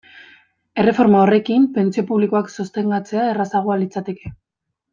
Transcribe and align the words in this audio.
Erreforma 0.83 1.19
horrekin, 1.25 1.67
pentsio 1.75 2.05
publikoak 2.13 2.49
sostengatzea 2.55 3.27
errazagoa 3.35 3.77
litzateke. 3.85 4.35